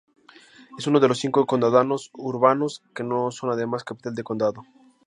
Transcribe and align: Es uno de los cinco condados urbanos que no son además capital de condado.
Es 0.79 0.87
uno 0.87 0.99
de 0.99 1.07
los 1.07 1.19
cinco 1.19 1.45
condados 1.45 2.09
urbanos 2.15 2.81
que 2.95 3.03
no 3.03 3.29
son 3.29 3.51
además 3.51 3.83
capital 3.83 4.15
de 4.15 4.23
condado. 4.23 4.63